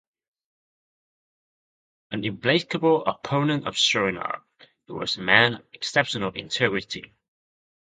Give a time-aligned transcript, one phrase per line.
[2.09, 4.41] An implacable opponent of showing off,
[4.87, 7.13] he was a man of exceptional integrity.